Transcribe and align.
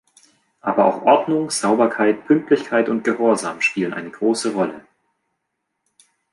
Aber 0.61 0.85
auch 0.85 1.03
Ordnung, 1.03 1.51
Sauberkeit, 1.51 2.25
Pünktlichkeit 2.25 2.89
und 2.89 3.03
Gehorsam 3.03 3.61
spielen 3.61 3.93
eine 3.93 4.09
große 4.09 4.51
Rolle. 4.53 4.83